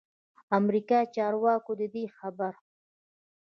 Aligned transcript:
امریکايي 0.59 1.07
چارواکو 1.15 1.71
ددې 1.79 2.03
خبر 2.17 2.53